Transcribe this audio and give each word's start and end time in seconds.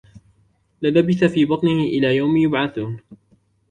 للبث 0.81 1.23
في 1.23 1.45
بطنه 1.45 1.71
إلى 1.83 2.15
يوم 2.15 2.37
يبعثون 2.37 2.99